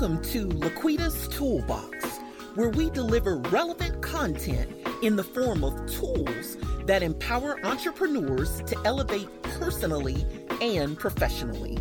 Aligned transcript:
Welcome 0.00 0.22
to 0.30 0.46
Laquita's 0.46 1.26
Toolbox, 1.26 2.20
where 2.54 2.68
we 2.68 2.88
deliver 2.88 3.34
relevant 3.34 4.00
content 4.00 4.70
in 5.02 5.16
the 5.16 5.24
form 5.24 5.64
of 5.64 5.74
tools 5.90 6.56
that 6.84 7.02
empower 7.02 7.58
entrepreneurs 7.66 8.62
to 8.66 8.80
elevate 8.84 9.28
personally 9.42 10.24
and 10.60 10.96
professionally. 10.96 11.78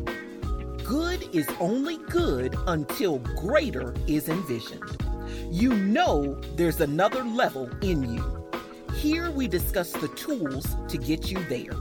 Good 0.84 1.30
is 1.32 1.48
only 1.60 1.98
good 2.10 2.56
until 2.66 3.20
greater 3.20 3.94
is 4.08 4.30
envisioned. 4.30 4.98
You 5.52 5.76
know 5.76 6.42
there's 6.56 6.82
another 6.82 7.24
level 7.24 7.70
in 7.84 8.16
you. 8.16 8.50
Here 8.96 9.30
we 9.30 9.48
discuss 9.48 9.92
the 9.92 10.08
tools 10.16 10.76
to 10.88 10.98
get 10.98 11.30
you 11.30 11.38
there. 11.50 11.78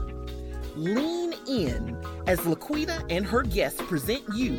Lean 0.75 1.33
in 1.47 1.97
as 2.27 2.39
Laquita 2.41 3.05
and 3.09 3.25
her 3.25 3.41
guests 3.41 3.81
present 3.83 4.21
you 4.33 4.51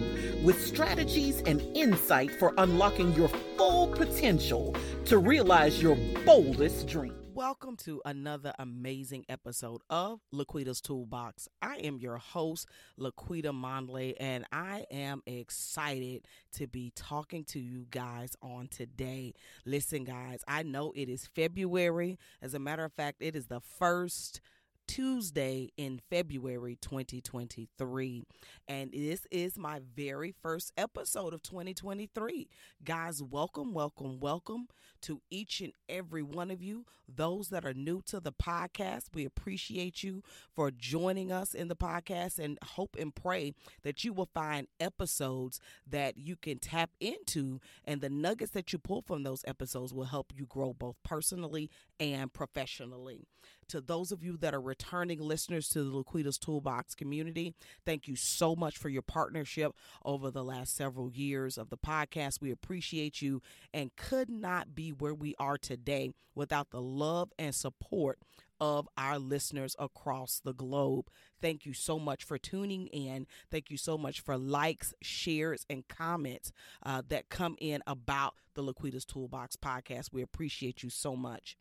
with 0.42 0.64
strategies 0.64 1.42
and 1.42 1.60
insight 1.76 2.30
for 2.30 2.54
unlocking 2.56 3.12
your 3.12 3.28
full 3.59 3.88
potential 3.88 4.74
to 5.04 5.18
realize 5.18 5.82
your 5.82 5.95
boldest 6.24 6.88
dream. 6.88 7.14
Welcome 7.34 7.76
to 7.84 8.00
another 8.06 8.54
amazing 8.59 9.26
episode 9.28 9.82
of 9.90 10.20
Laquita's 10.34 10.80
Toolbox. 10.80 11.46
I 11.60 11.76
am 11.76 11.98
your 11.98 12.16
host, 12.16 12.66
Laquita 12.98 13.52
Monley, 13.52 14.18
and 14.18 14.46
I 14.50 14.87
am 14.90 15.23
excited 15.26 16.26
to 16.54 16.66
be 16.66 16.90
talking 16.96 17.45
to 17.45 17.60
you 17.60 17.87
guys 17.90 18.34
on 18.42 18.68
today. 18.68 19.34
Listen, 19.66 20.04
guys, 20.04 20.42
I 20.48 20.62
know 20.62 20.92
it 20.96 21.10
is 21.10 21.26
February. 21.26 22.18
As 22.42 22.54
a 22.54 22.59
matter 22.59 22.84
of 22.84 22.95
fact, 22.95 23.18
it 23.20 23.37
is 23.37 23.46
the 23.46 23.60
first 23.60 24.40
Tuesday 24.88 25.70
in 25.77 26.01
February 26.10 26.77
2023. 26.80 28.23
And 28.66 28.91
this 28.91 29.27
is 29.30 29.56
my 29.59 29.80
very 29.95 30.35
first 30.43 30.73
episode 30.76 31.35
of 31.35 31.43
2023. 31.43 32.49
Guys, 32.82 33.23
welcome, 33.23 33.74
welcome, 33.74 34.18
welcome 34.18 34.66
to 35.02 35.21
each 35.30 35.60
and 35.60 35.73
every 35.88 36.23
one 36.23 36.51
of 36.51 36.62
you. 36.62 36.87
Those 37.07 37.51
that 37.51 37.65
are 37.65 37.74
new 37.74 38.02
to 38.07 38.18
the 38.18 38.32
podcast, 38.32 39.04
we 39.15 39.24
appreciate 39.24 40.02
you 40.02 40.23
for 40.54 40.71
joining 40.71 41.30
us 41.30 41.55
in 41.55 41.68
the 41.68 41.77
podcast 41.77 42.38
and 42.38 42.59
hope 42.62 42.96
and 42.99 43.15
pray 43.15 43.52
that 43.82 44.02
you 44.05 44.12
will 44.12 44.30
find 44.34 44.66
episodes 44.80 45.60
that 45.87 46.16
you 46.16 46.34
can 46.34 46.59
tap 46.59 46.90
into 46.99 47.60
and 47.84 48.01
the 48.01 48.10
nuggets 48.10 48.52
that 48.52 48.73
you 48.73 48.79
pull 48.79 49.02
from 49.02 49.23
those 49.23 49.45
episodes 49.46 49.93
will 49.93 50.05
help 50.05 50.32
you 50.34 50.46
grow 50.46 50.73
both 50.73 50.96
personally 51.05 51.71
and 52.01 52.32
professionally. 52.32 53.27
To 53.69 53.80
those 53.80 54.13
of 54.13 54.23
you 54.24 54.37
that 54.38 54.55
are 54.55 54.61
returning 54.61 55.21
listeners 55.21 55.69
to 55.71 55.83
the 55.85 55.91
Laquita's 55.91 56.38
Toolbox 56.38 56.95
community, 56.95 57.55
thank 57.85 58.09
you 58.09 58.16
so 58.16 58.57
much 58.57 58.79
for 58.79 58.88
your 58.88 59.02
partnership 59.02 59.73
over 60.05 60.30
the 60.30 60.43
last 60.43 60.74
several 60.74 61.11
years 61.11 61.59
of 61.59 61.69
the 61.69 61.77
podcast. 61.77 62.41
We 62.41 62.51
appreciate 62.51 63.21
you 63.21 63.43
and 63.74 63.95
could 63.96 64.31
not 64.31 64.75
be 64.75 64.91
where 64.91 65.15
we 65.15 65.34
are 65.39 65.59
today 65.59 66.12
without 66.34 66.71
the 66.71 66.81
love 66.81 67.31
and 67.39 67.55
support 67.55 68.19
of 68.61 68.89
our 68.97 69.19
listeners 69.19 69.77
across 69.78 70.41
the 70.43 70.55
globe. 70.55 71.09
Thank 71.41 71.66
you 71.66 71.72
so 71.72 71.99
much 71.99 72.25
for 72.25 72.39
tuning 72.39 72.87
in. 72.89 73.27
Thank 73.50 73.71
you 73.71 73.77
so 73.77 73.99
much 73.99 74.21
for 74.21 74.37
likes, 74.37 74.94
shares, 75.03 75.65
and 75.69 75.87
comments 75.89 76.53
uh, 76.83 77.03
that 77.09 77.28
come 77.28 77.56
in 77.61 77.83
about 77.87 78.34
the 78.55 78.62
Laquita's 78.62 79.05
Toolbox 79.05 79.56
podcast. 79.56 80.12
We 80.12 80.22
appreciate 80.22 80.83
you 80.83 80.91
so 80.91 81.15
much. 81.15 81.56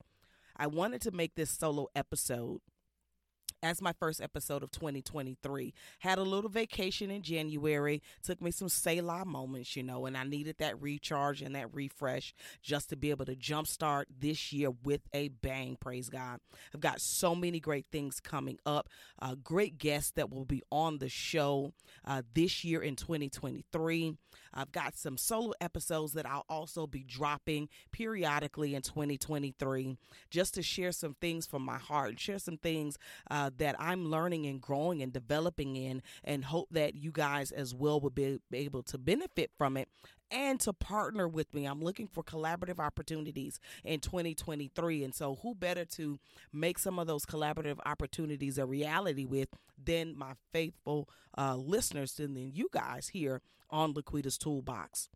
I 0.58 0.68
wanted 0.68 1.02
to 1.04 1.12
make 1.12 1.36
this 1.36 1.52
solo 1.52 1.88
episode 1.96 2.62
as 3.64 3.82
my 3.82 3.94
first 3.94 4.22
episode 4.22 4.64
of 4.64 4.72
2023. 4.72 5.74
Had 6.00 6.18
a 6.18 6.24
little 6.24 6.50
vacation 6.50 7.10
in 7.10 7.22
January, 7.22 8.02
took 8.24 8.42
me 8.42 8.52
some 8.52 8.70
Selah 8.70 9.26
moments, 9.26 9.76
you 9.76 9.84
know, 9.84 10.06
and 10.06 10.18
I 10.18 10.24
needed 10.24 10.58
that 10.60 10.82
recharge 10.82 11.42
and 11.42 11.56
that 11.56 11.74
refresh 11.74 12.34
just 12.62 12.90
to 12.90 12.96
be 12.96 13.10
able 13.10 13.26
to 13.26 13.36
jumpstart 13.36 14.06
this 14.20 14.54
year 14.54 14.72
with 14.84 15.02
a 15.14 15.30
bang, 15.30 15.78
praise 15.80 16.10
God. 16.10 16.40
I've 16.74 16.82
got 16.82 17.02
so 17.02 17.36
many 17.36 17.60
great 17.60 17.86
things 17.92 18.20
coming 18.20 18.60
up, 18.66 18.90
uh, 19.22 19.36
great 19.36 19.78
guests 19.78 20.12
that 20.12 20.30
will 20.32 20.46
be 20.46 20.62
on 20.72 21.00
the 21.00 21.10
show 21.10 21.74
uh, 22.06 22.22
this 22.34 22.64
year 22.64 22.82
in 22.82 22.96
2023. 22.96 24.16
I've 24.58 24.72
got 24.72 24.98
some 24.98 25.18
solo 25.18 25.54
episodes 25.62 26.14
that 26.14 26.26
I'll 26.26 26.46
also 26.50 26.88
be 26.88 27.04
dropping 27.04 27.70
periodically 27.92 28.74
in 28.74 28.82
2023 28.82 29.98
just 30.32 30.56
to 30.56 30.64
share 30.64 30.92
some 30.92 31.16
things 31.22 31.46
from 31.46 31.62
my 31.62 31.78
heart, 31.78 32.20
share 32.20 32.40
some 32.40 32.58
things 32.58 32.98
uh, 33.30 33.52
that 33.58 33.76
I'm 33.80 34.10
learning 34.10 34.48
and 34.48 34.60
growing 34.60 35.04
and 35.04 35.14
developing 35.14 35.76
in, 35.76 36.02
and 36.24 36.46
hope 36.46 36.70
that 36.72 36.96
you 36.96 37.12
guys 37.12 37.52
as 37.52 37.76
well 37.76 38.00
will 38.00 38.10
be 38.10 38.40
able 38.52 38.82
to 38.84 38.98
benefit 38.98 39.52
from 39.58 39.78
it 39.78 39.88
and 40.32 40.60
to 40.62 40.74
partner 40.74 41.28
with 41.28 41.54
me. 41.54 41.66
I'm 41.66 41.82
looking 41.82 42.08
for 42.08 42.24
collaborative 42.24 42.80
opportunities 42.80 43.60
in 43.84 44.00
2023. 44.00 45.04
And 45.04 45.14
so, 45.14 45.40
who 45.42 45.56
better 45.56 45.86
to 45.86 46.20
make 46.52 46.80
some 46.80 47.00
of 47.00 47.08
those 47.08 47.26
collaborative 47.26 47.78
opportunities 47.86 48.58
a 48.58 48.66
reality 48.66 49.26
with 49.26 49.50
than 49.84 50.18
my 50.18 50.34
faithful 50.52 51.10
uh, 51.38 51.56
listeners, 51.56 52.14
than 52.14 52.36
you 52.54 52.70
guys 52.72 53.10
here 53.10 53.42
on 53.70 53.94
Laquita's 53.94 54.38
Toolbox? 54.38 55.10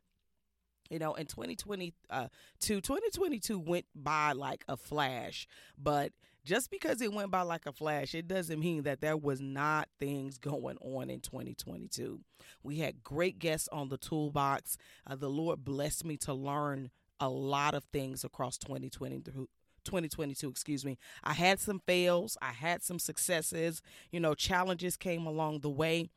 You 0.90 1.00
know, 1.00 1.14
in 1.14 1.26
2022, 1.26 1.94
uh, 2.10 2.28
2022 2.60 3.58
went 3.58 3.86
by 3.96 4.34
like 4.34 4.66
a 4.68 4.76
flash, 4.76 5.48
but 5.82 6.12
just 6.44 6.72
because 6.72 7.02
it 7.02 7.14
went 7.14 7.32
by 7.32 7.42
like 7.42 7.66
a 7.66 7.72
flash, 7.72 8.16
it 8.16 8.28
doesn't 8.28 8.60
mean 8.60 8.84
that 8.84 9.02
there 9.02 9.18
was 9.18 9.42
not 9.42 9.90
things 10.00 10.38
going 10.38 10.78
on 10.78 11.10
in 11.10 11.20
2022. 11.20 12.20
We 12.64 12.80
had 12.80 13.04
great 13.04 13.40
guests 13.40 13.70
on 13.72 13.90
the 13.90 13.98
toolbox. 13.98 14.78
Uh, 15.06 15.16
the 15.16 15.30
Lord 15.30 15.64
blessed 15.64 16.06
me 16.06 16.18
to 16.18 16.34
learn 16.34 16.90
a 17.20 17.30
lot 17.30 17.76
of 17.76 17.84
things 17.86 18.24
across 18.24 18.58
2020 18.58 19.22
2022, 19.84 20.50
excuse 20.50 20.86
me. 20.86 20.98
I 21.24 21.34
had 21.34 21.60
some 21.60 21.82
fails, 21.86 22.38
I 22.42 22.52
had 22.52 22.84
some 22.84 23.00
successes, 23.00 23.82
you 24.12 24.20
know, 24.20 24.34
challenges 24.36 24.96
came 24.96 25.26
along 25.26 25.62
the 25.62 25.70
way. 25.70 26.10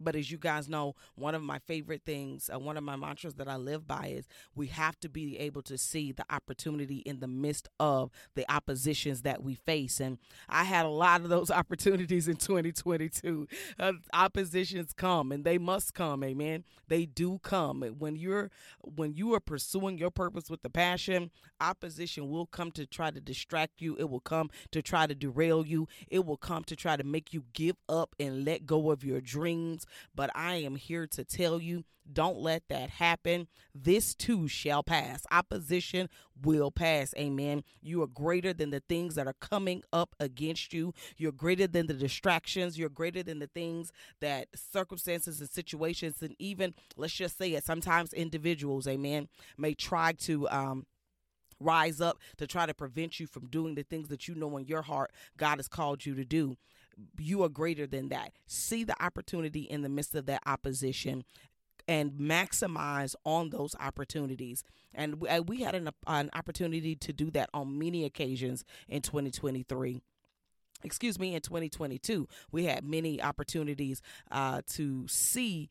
But 0.00 0.16
as 0.16 0.30
you 0.30 0.38
guys 0.38 0.68
know, 0.68 0.94
one 1.14 1.34
of 1.34 1.42
my 1.42 1.58
favorite 1.58 2.02
things, 2.04 2.50
uh, 2.52 2.58
one 2.58 2.76
of 2.76 2.84
my 2.84 2.96
mantras 2.96 3.34
that 3.34 3.48
I 3.48 3.56
live 3.56 3.86
by 3.86 4.08
is 4.08 4.28
we 4.54 4.68
have 4.68 4.98
to 5.00 5.08
be 5.08 5.38
able 5.38 5.62
to 5.62 5.78
see 5.78 6.12
the 6.12 6.24
opportunity 6.30 6.98
in 6.98 7.20
the 7.20 7.26
midst 7.26 7.68
of 7.80 8.10
the 8.34 8.50
oppositions 8.52 9.22
that 9.22 9.42
we 9.42 9.54
face. 9.54 10.00
And 10.00 10.18
I 10.48 10.64
had 10.64 10.86
a 10.86 10.90
lot 10.90 11.22
of 11.22 11.28
those 11.28 11.50
opportunities 11.58 12.28
in 12.28 12.36
2022. 12.36 13.48
Uh, 13.78 13.92
oppositions 14.12 14.92
come 14.92 15.32
and 15.32 15.44
they 15.44 15.58
must 15.58 15.94
come, 15.94 16.22
amen. 16.24 16.64
They 16.88 17.06
do 17.06 17.38
come. 17.42 17.82
When 17.98 18.16
you're 18.16 18.50
when 18.80 19.14
you 19.14 19.34
are 19.34 19.40
pursuing 19.40 19.98
your 19.98 20.10
purpose 20.10 20.50
with 20.50 20.62
the 20.62 20.70
passion, 20.70 21.30
opposition 21.60 22.28
will 22.30 22.46
come 22.46 22.70
to 22.72 22.86
try 22.86 23.10
to 23.10 23.20
distract 23.20 23.80
you. 23.80 23.96
It 23.98 24.08
will 24.08 24.20
come 24.20 24.50
to 24.72 24.82
try 24.82 25.06
to 25.06 25.14
derail 25.14 25.66
you. 25.66 25.88
It 26.08 26.24
will 26.24 26.36
come 26.36 26.64
to 26.64 26.76
try 26.76 26.96
to 26.96 27.04
make 27.04 27.32
you 27.32 27.44
give 27.52 27.76
up 27.88 28.14
and 28.18 28.44
let 28.44 28.66
go 28.66 28.90
of 28.90 29.04
your 29.04 29.20
dreams 29.20 29.86
but 30.14 30.30
I 30.34 30.56
am 30.56 30.76
here 30.76 31.06
to 31.08 31.24
tell 31.24 31.60
you 31.60 31.84
don't 32.10 32.38
let 32.38 32.62
that 32.68 32.90
happen. 32.90 33.48
This 33.74 34.14
too 34.14 34.48
shall 34.48 34.82
pass. 34.82 35.24
Opposition 35.30 36.08
will 36.42 36.70
pass. 36.70 37.14
Amen. 37.18 37.62
You 37.82 38.02
are 38.02 38.06
greater 38.06 38.52
than 38.52 38.70
the 38.70 38.80
things 38.80 39.14
that 39.16 39.26
are 39.26 39.34
coming 39.34 39.82
up 39.92 40.14
against 40.18 40.72
you. 40.72 40.94
You're 41.16 41.32
greater 41.32 41.66
than 41.66 41.86
the 41.86 41.94
distractions. 41.94 42.78
You're 42.78 42.88
greater 42.88 43.22
than 43.22 43.38
the 43.38 43.46
things 43.46 43.92
that 44.20 44.48
circumstances 44.54 45.40
and 45.40 45.50
situations, 45.50 46.22
and 46.22 46.34
even, 46.38 46.74
let's 46.96 47.12
just 47.12 47.38
say 47.38 47.52
it, 47.52 47.64
sometimes 47.64 48.12
individuals, 48.12 48.86
amen, 48.86 49.28
may 49.56 49.74
try 49.74 50.12
to, 50.12 50.48
um, 50.48 50.86
rise 51.60 52.00
up 52.00 52.18
to 52.36 52.46
try 52.46 52.66
to 52.66 52.72
prevent 52.72 53.18
you 53.18 53.26
from 53.26 53.46
doing 53.48 53.74
the 53.74 53.82
things 53.82 54.08
that 54.08 54.28
you 54.28 54.34
know 54.36 54.56
in 54.56 54.66
your 54.66 54.82
heart 54.82 55.10
God 55.36 55.56
has 55.56 55.66
called 55.66 56.06
you 56.06 56.14
to 56.14 56.24
do 56.24 56.56
you 57.18 57.42
are 57.42 57.48
greater 57.48 57.86
than 57.86 58.08
that. 58.08 58.32
See 58.46 58.84
the 58.84 59.00
opportunity 59.02 59.62
in 59.62 59.82
the 59.82 59.88
midst 59.88 60.14
of 60.14 60.26
that 60.26 60.42
opposition 60.46 61.24
and 61.86 62.12
maximize 62.12 63.14
on 63.24 63.50
those 63.50 63.74
opportunities. 63.80 64.62
And 64.94 65.20
we, 65.20 65.62
had 65.62 65.74
an, 65.74 65.90
an 66.06 66.30
opportunity 66.34 66.96
to 66.96 67.12
do 67.12 67.30
that 67.30 67.50
on 67.54 67.78
many 67.78 68.04
occasions 68.04 68.64
in 68.88 69.02
2023 69.02 70.02
excuse 70.84 71.18
me, 71.18 71.34
in 71.34 71.40
2022, 71.40 72.28
we 72.52 72.64
had 72.64 72.84
many 72.84 73.20
opportunities 73.20 74.00
uh, 74.30 74.62
to 74.66 75.06
see 75.08 75.70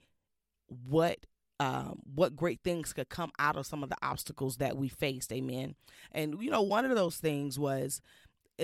what 0.68 1.20
um, 1.60 2.02
what 2.14 2.36
great 2.36 2.60
things 2.64 2.94
could 2.94 3.10
come 3.10 3.32
out 3.40 3.56
of 3.56 3.66
some 3.66 3.82
of 3.82 3.90
the 3.90 3.98
obstacles 4.04 4.58
that 4.58 4.78
we 4.78 4.90
faced. 4.90 5.32
Amen. 5.32 5.74
And 6.12 6.40
you 6.40 6.52
know, 6.52 6.62
one 6.62 6.86
of 6.86 6.96
those 6.96 7.18
things 7.18 7.58
was 7.58 8.00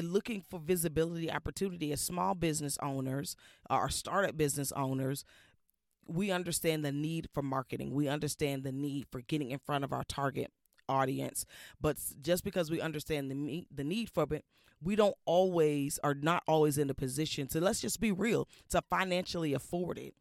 looking 0.02 0.42
for 0.42 0.60
visibility 0.60 1.32
opportunity 1.32 1.92
as 1.92 2.02
small 2.02 2.36
business 2.36 2.78
owners 2.82 3.36
uh, 3.70 3.78
or 3.78 3.90
startup 3.90 4.38
business 4.38 4.72
owners 4.74 5.24
we 6.06 6.32
understand 6.32 6.84
the 6.84 6.92
need 6.92 7.30
for 7.34 7.42
marketing. 7.42 7.94
We 7.94 8.10
understand 8.10 8.64
the 8.64 8.74
need 8.74 9.08
for 9.10 9.22
getting 9.22 9.52
in 9.52 9.60
front 9.60 9.86
of 9.86 9.94
our 9.94 10.04
target 10.04 10.52
audience. 10.90 11.46
But 11.80 11.98
just 12.22 12.44
because 12.44 12.70
we 12.70 12.82
understand 12.82 13.32
the 13.32 13.66
the 13.74 13.84
need 13.84 14.10
for 14.10 14.28
it 14.32 14.44
we 14.84 14.96
don't 14.96 15.16
always 15.26 16.00
are 16.04 16.14
not 16.14 16.44
always 16.48 16.78
in 16.78 16.90
a 16.90 16.94
position 16.94 17.48
to 17.48 17.62
let's 17.62 17.82
just 17.82 18.00
be 18.00 18.12
real 18.12 18.48
to 18.70 18.82
financially 18.90 19.54
afford 19.54 19.98
it 19.98 20.14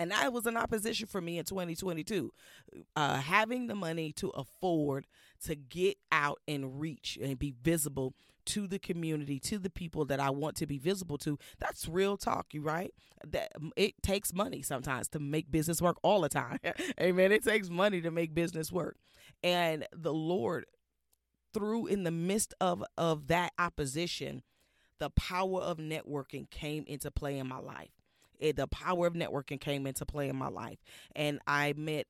And 0.00 0.10
that 0.12 0.32
was 0.32 0.46
an 0.46 0.56
opposition 0.56 1.06
for 1.06 1.20
me 1.20 1.36
in 1.36 1.44
2022. 1.44 2.32
Uh, 2.96 3.16
having 3.16 3.66
the 3.66 3.74
money 3.74 4.12
to 4.12 4.30
afford 4.30 5.06
to 5.44 5.54
get 5.54 5.98
out 6.10 6.38
and 6.48 6.80
reach 6.80 7.18
and 7.20 7.38
be 7.38 7.52
visible 7.62 8.14
to 8.46 8.66
the 8.66 8.78
community, 8.78 9.38
to 9.40 9.58
the 9.58 9.68
people 9.68 10.06
that 10.06 10.18
I 10.18 10.30
want 10.30 10.56
to 10.56 10.66
be 10.66 10.78
visible 10.78 11.18
to. 11.18 11.38
That's 11.58 11.86
real 11.86 12.16
talk, 12.16 12.54
you 12.54 12.62
right? 12.62 12.94
That 13.26 13.52
it 13.76 14.02
takes 14.02 14.32
money 14.32 14.62
sometimes 14.62 15.06
to 15.08 15.18
make 15.18 15.50
business 15.50 15.82
work 15.82 15.98
all 16.02 16.22
the 16.22 16.30
time. 16.30 16.60
Amen. 17.00 17.30
It 17.30 17.44
takes 17.44 17.68
money 17.68 18.00
to 18.00 18.10
make 18.10 18.34
business 18.34 18.72
work. 18.72 18.96
And 19.42 19.86
the 19.92 20.14
Lord 20.14 20.64
through 21.52 21.88
in 21.88 22.04
the 22.04 22.10
midst 22.10 22.54
of 22.58 22.82
of 22.96 23.26
that 23.26 23.52
opposition, 23.58 24.44
the 24.98 25.10
power 25.10 25.60
of 25.60 25.76
networking 25.76 26.48
came 26.48 26.84
into 26.86 27.10
play 27.10 27.38
in 27.38 27.46
my 27.46 27.58
life. 27.58 27.99
It, 28.40 28.56
the 28.56 28.66
power 28.66 29.06
of 29.06 29.14
networking 29.14 29.60
came 29.60 29.86
into 29.86 30.04
play 30.06 30.28
in 30.28 30.36
my 30.36 30.48
life, 30.48 30.78
and 31.14 31.40
I 31.46 31.74
met 31.76 32.06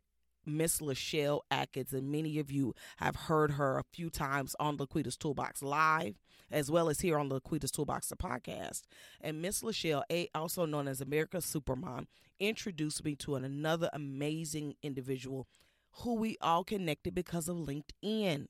Miss 0.46 0.80
Lachelle 0.80 1.40
Atkins, 1.50 1.92
and 1.92 2.10
many 2.10 2.38
of 2.38 2.50
you 2.50 2.74
have 2.96 3.16
heard 3.16 3.52
her 3.52 3.78
a 3.78 3.84
few 3.92 4.10
times 4.10 4.56
on 4.58 4.76
Laquita's 4.78 5.16
Toolbox 5.16 5.62
Live, 5.62 6.18
as 6.50 6.70
well 6.70 6.88
as 6.88 7.00
here 7.00 7.18
on 7.18 7.28
Laquita's 7.28 7.70
Toolbox 7.70 8.08
the 8.08 8.16
podcast. 8.16 8.82
And 9.20 9.42
Miss 9.42 9.62
Lachelle, 9.62 10.02
also 10.34 10.66
known 10.66 10.88
as 10.88 11.00
America's 11.00 11.44
Supermom, 11.44 12.06
introduced 12.38 13.04
me 13.04 13.14
to 13.16 13.36
another 13.36 13.90
amazing 13.92 14.74
individual 14.82 15.46
who 16.02 16.14
we 16.14 16.36
all 16.40 16.64
connected 16.64 17.14
because 17.14 17.48
of 17.48 17.56
LinkedIn. 17.56 18.46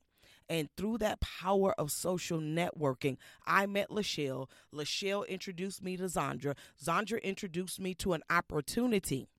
And 0.51 0.67
through 0.75 0.97
that 0.97 1.21
power 1.21 1.73
of 1.79 1.91
social 1.91 2.39
networking, 2.39 3.15
I 3.47 3.65
met 3.67 3.89
Lachelle. 3.89 4.49
Lachelle 4.75 5.25
introduced 5.29 5.81
me 5.81 5.95
to 5.95 6.03
Zandra. 6.03 6.57
Zandra 6.83 7.23
introduced 7.23 7.79
me 7.79 7.93
to 7.95 8.11
an 8.11 8.21
opportunity 8.29 9.29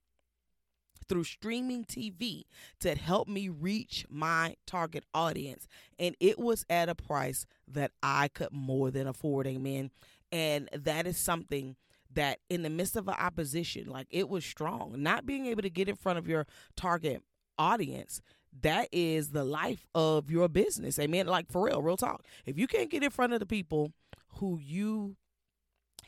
through 1.11 1.25
streaming 1.25 1.85
TV 1.85 2.45
to 2.81 2.95
help 2.95 3.29
me 3.29 3.51
reach 3.51 4.07
my 4.09 4.57
target 4.67 5.05
audience. 5.13 5.69
And 5.99 6.17
it 6.19 6.39
was 6.39 6.65
at 6.71 6.89
a 6.89 6.95
price 6.95 7.45
that 7.69 7.91
I 8.03 8.29
could 8.29 8.51
more 8.51 8.91
than 8.91 9.07
afford. 9.07 9.47
Amen. 9.47 9.91
And 10.33 10.71
that 10.73 11.07
is 11.07 11.19
something 11.19 11.77
that 12.15 12.39
in 12.49 12.63
the 12.63 12.71
midst 12.71 12.97
of 12.97 13.07
an 13.07 13.17
opposition, 13.19 13.87
like 13.87 14.07
it 14.09 14.31
was 14.31 14.47
strong, 14.47 14.95
not 14.97 15.27
being 15.27 15.45
able 15.45 15.61
to 15.61 15.69
get 15.69 15.91
in 15.91 15.97
front 15.97 16.19
of 16.19 16.27
your 16.27 16.47
target 16.75 17.23
audience 17.59 18.23
that 18.61 18.89
is 18.93 19.31
the 19.31 19.45
life 19.45 19.87
of 19.95 20.31
your 20.31 20.49
business. 20.49 20.99
Amen. 20.99 21.27
Like 21.27 21.51
for 21.51 21.65
real, 21.67 21.83
real 21.83 21.97
talk. 21.97 22.25
If 22.45 22.59
you 22.59 22.67
can't 22.67 22.91
get 22.91 23.03
in 23.03 23.11
front 23.11 23.33
of 23.33 23.41
the 23.41 23.47
people 23.47 23.93
who 24.37 24.59
you 24.61 25.17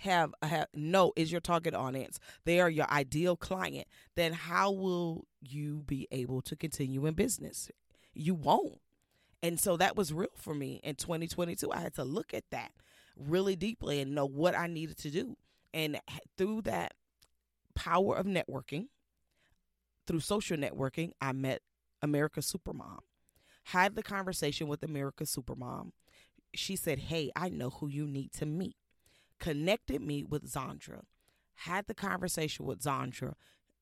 have, 0.00 0.34
have 0.42 0.66
know 0.74 1.12
is 1.16 1.32
your 1.32 1.40
target 1.40 1.74
audience, 1.74 2.20
they 2.44 2.60
are 2.60 2.68
your 2.68 2.90
ideal 2.90 3.36
client, 3.36 3.86
then 4.14 4.32
how 4.32 4.70
will 4.70 5.26
you 5.40 5.82
be 5.86 6.06
able 6.10 6.42
to 6.42 6.56
continue 6.56 7.06
in 7.06 7.14
business? 7.14 7.70
You 8.12 8.34
won't. 8.34 8.80
And 9.42 9.58
so 9.60 9.76
that 9.76 9.96
was 9.96 10.12
real 10.12 10.28
for 10.36 10.54
me 10.54 10.80
in 10.82 10.94
2022. 10.96 11.70
I 11.72 11.80
had 11.80 11.94
to 11.94 12.04
look 12.04 12.32
at 12.32 12.44
that 12.50 12.72
really 13.16 13.56
deeply 13.56 14.00
and 14.00 14.14
know 14.14 14.26
what 14.26 14.56
I 14.56 14.66
needed 14.66 14.98
to 14.98 15.10
do. 15.10 15.36
And 15.72 16.00
through 16.36 16.62
that 16.62 16.94
power 17.74 18.16
of 18.16 18.26
networking, 18.26 18.86
through 20.06 20.20
social 20.20 20.56
networking, 20.56 21.12
I 21.20 21.32
met 21.32 21.62
America 22.04 22.40
Supermom. 22.40 23.00
Had 23.68 23.96
the 23.96 24.02
conversation 24.02 24.68
with 24.68 24.82
America 24.82 25.24
Supermom. 25.24 25.92
She 26.54 26.76
said, 26.76 26.98
Hey, 26.98 27.32
I 27.34 27.48
know 27.48 27.70
who 27.70 27.88
you 27.88 28.06
need 28.06 28.32
to 28.34 28.46
meet. 28.46 28.76
Connected 29.40 30.02
me 30.02 30.22
with 30.22 30.52
Zandra. 30.52 31.02
Had 31.56 31.86
the 31.86 31.94
conversation 31.94 32.66
with 32.66 32.82
Zandra. 32.82 33.34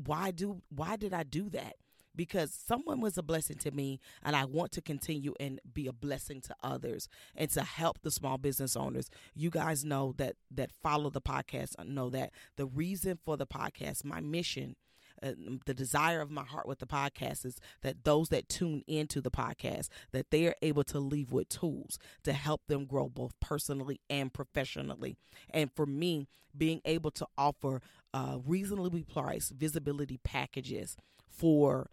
Why 0.06 0.30
do 0.31 0.62
why 0.69 0.98
did 0.98 1.13
I 1.13 1.24
do 1.24 1.50
that? 1.50 1.77
Because 2.19 2.54
someone 2.54 3.00
was 3.00 3.18
a 3.18 3.24
blessing 3.24 3.56
to 3.56 3.71
me 3.71 3.98
and 4.21 4.36
I 4.36 4.44
want 4.44 4.74
to 4.74 4.81
continue 4.81 5.36
and 5.39 5.62
be 5.74 5.88
a 5.88 5.94
blessing 5.94 6.42
to 6.42 6.56
others 6.62 7.07
and 7.33 7.50
to 7.51 7.62
help 7.62 8.01
the 8.01 8.12
small 8.12 8.38
business 8.38 8.75
owners. 8.75 9.10
You 9.33 9.50
guys 9.50 9.86
know 9.86 10.13
that 10.18 10.36
that 10.51 10.74
follow 10.83 11.10
the 11.10 11.21
podcast 11.21 11.81
know 11.88 12.10
that 12.10 12.31
the 12.57 12.66
reason 12.66 13.19
for 13.24 13.38
the 13.38 13.48
podcast, 13.48 14.04
my 14.04 14.19
mission 14.19 14.75
uh, 15.24 15.31
the 15.66 15.74
desire 15.74 16.19
of 16.19 16.30
my 16.30 16.44
heart 16.44 16.68
with 16.68 16.80
the 16.80 16.86
podcast 16.86 17.45
is 17.45 17.57
that 17.83 18.04
those 18.04 18.27
that 18.30 18.50
tune 18.50 18.83
into 18.86 19.21
the 19.21 19.31
podcast 19.31 19.88
that 20.12 20.30
they 20.30 20.45
are 20.45 20.56
able 20.62 20.83
to 20.83 21.00
leave 21.00 21.31
with 21.31 21.48
tools 21.48 21.98
to 22.24 22.33
help 22.33 22.68
them 22.68 22.86
grow 22.86 23.07
both 23.07 23.31
personally 23.39 24.01
and 24.10 24.33
professionally 24.33 25.16
and 25.51 25.71
for 25.74 25.86
me 25.86 26.27
being 26.57 26.81
able 26.83 27.12
to 27.12 27.25
offer 27.38 27.81
uh, 28.13 28.38
reasonably 28.45 29.04
priced 29.04 29.54
visibility 29.54 30.19
packages 30.24 30.98
for 31.30 31.89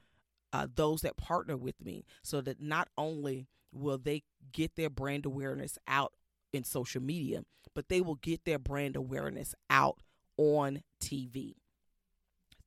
uh, 0.52 0.66
those 0.74 1.02
that 1.02 1.16
partner 1.16 1.56
with 1.56 1.80
me 1.82 2.04
so 2.22 2.40
that 2.40 2.60
not 2.60 2.88
only 2.96 3.46
will 3.72 3.98
they 3.98 4.22
get 4.52 4.76
their 4.76 4.90
brand 4.90 5.26
awareness 5.26 5.78
out 5.86 6.12
in 6.52 6.64
social 6.64 7.02
media, 7.02 7.42
but 7.74 7.88
they 7.88 8.00
will 8.00 8.14
get 8.16 8.44
their 8.44 8.58
brand 8.58 8.96
awareness 8.96 9.54
out 9.68 9.98
on 10.38 10.82
TV 11.00 11.54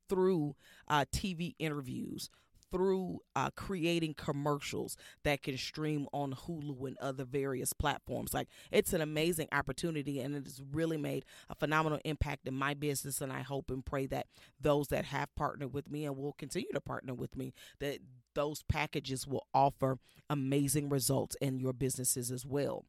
through 0.08 0.56
uh, 0.88 1.04
TV 1.12 1.54
interviews, 1.58 2.30
through 2.70 3.20
uh, 3.34 3.50
creating 3.56 4.14
commercials 4.14 4.96
that 5.24 5.42
can 5.42 5.56
stream 5.56 6.06
on 6.12 6.34
Hulu 6.34 6.86
and 6.86 6.98
other 6.98 7.24
various 7.24 7.72
platforms. 7.72 8.32
Like 8.34 8.48
it's 8.70 8.92
an 8.92 9.00
amazing 9.00 9.48
opportunity, 9.52 10.20
and 10.20 10.34
it 10.34 10.44
has 10.44 10.62
really 10.72 10.96
made 10.96 11.24
a 11.48 11.54
phenomenal 11.54 12.00
impact 12.04 12.46
in 12.46 12.54
my 12.54 12.74
business. 12.74 13.20
And 13.20 13.32
I 13.32 13.40
hope 13.40 13.70
and 13.70 13.84
pray 13.84 14.06
that 14.06 14.26
those 14.60 14.88
that 14.88 15.06
have 15.06 15.34
partnered 15.34 15.72
with 15.72 15.90
me 15.90 16.04
and 16.04 16.16
will 16.16 16.34
continue 16.34 16.72
to 16.72 16.80
partner 16.80 17.14
with 17.14 17.36
me, 17.36 17.52
that 17.80 17.98
those 18.34 18.62
packages 18.62 19.26
will 19.26 19.46
offer 19.52 19.98
amazing 20.28 20.88
results 20.88 21.36
in 21.40 21.58
your 21.58 21.72
businesses 21.72 22.30
as 22.30 22.46
well. 22.46 22.84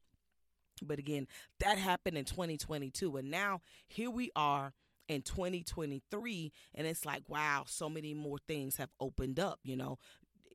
But 0.81 0.99
again, 0.99 1.27
that 1.59 1.77
happened 1.77 2.17
in 2.17 2.25
2022, 2.25 3.17
and 3.17 3.29
now 3.29 3.61
here 3.87 4.09
we 4.09 4.31
are 4.35 4.73
in 5.11 5.21
2023 5.21 6.53
and 6.73 6.87
it's 6.87 7.05
like 7.05 7.23
wow 7.27 7.63
so 7.67 7.89
many 7.89 8.13
more 8.13 8.37
things 8.47 8.77
have 8.77 8.89
opened 8.99 9.39
up 9.39 9.59
you 9.63 9.75
know? 9.75 9.99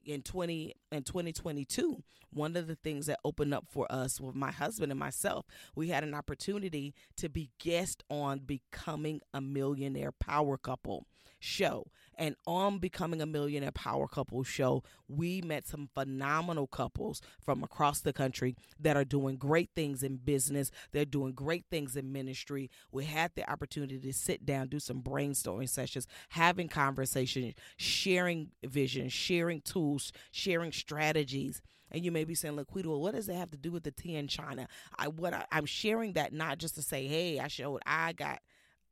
In 0.06 0.22
20 0.22 0.72
in 0.92 1.02
2022 1.02 2.02
one 2.32 2.56
of 2.56 2.66
the 2.66 2.76
things 2.76 3.06
that 3.06 3.18
opened 3.24 3.52
up 3.52 3.66
for 3.70 3.90
us 3.90 4.18
with 4.20 4.34
my 4.34 4.50
husband 4.50 4.92
and 4.92 4.98
myself 4.98 5.44
we 5.74 5.88
had 5.88 6.04
an 6.04 6.14
opportunity 6.14 6.94
to 7.16 7.28
be 7.28 7.50
guest 7.58 8.02
on 8.08 8.38
becoming 8.38 9.20
a 9.34 9.40
millionaire 9.40 10.12
power 10.12 10.56
couple 10.56 11.06
show. 11.38 11.86
And 12.18 12.34
on 12.46 12.78
becoming 12.78 13.20
a 13.20 13.26
millionaire 13.26 13.72
power 13.72 14.08
couple 14.08 14.42
show 14.42 14.82
we 15.08 15.40
met 15.42 15.66
some 15.66 15.88
phenomenal 15.94 16.66
couples 16.66 17.20
from 17.40 17.62
across 17.62 18.00
the 18.00 18.12
country 18.12 18.56
that 18.80 18.96
are 18.96 19.04
doing 19.04 19.36
great 19.36 19.70
things 19.76 20.02
in 20.02 20.16
business. 20.16 20.70
They're 20.92 21.04
doing 21.04 21.32
great 21.32 21.66
things 21.70 21.96
in 21.96 22.12
ministry. 22.12 22.70
We 22.90 23.04
had 23.04 23.32
the 23.34 23.48
opportunity 23.50 23.98
to 23.98 24.12
sit 24.12 24.46
down 24.46 24.68
do 24.68 24.80
some 24.80 25.02
brainstorming 25.02 25.68
sessions 25.68 26.06
having 26.30 26.68
conversations 26.68 27.54
sharing 27.76 28.50
vision 28.64 29.08
sharing 29.08 29.60
tools 29.60 30.12
sharing 30.30 30.72
strategies. 30.72 31.62
And 31.90 32.04
you 32.04 32.10
may 32.10 32.24
be 32.24 32.34
saying, 32.34 32.56
Laquita, 32.56 32.86
well, 32.86 33.00
what 33.00 33.14
does 33.14 33.28
it 33.28 33.36
have 33.36 33.50
to 33.52 33.56
do 33.56 33.70
with 33.70 33.84
the 33.84 33.92
tea 33.92 34.16
in 34.16 34.26
China? 34.26 34.66
I 34.98 35.08
what 35.08 35.34
I, 35.34 35.44
I'm 35.52 35.66
sharing 35.66 36.14
that 36.14 36.32
not 36.32 36.58
just 36.58 36.74
to 36.74 36.82
say, 36.82 37.06
hey, 37.06 37.38
I 37.38 37.48
showed 37.48 37.80
I 37.86 38.12
got 38.12 38.40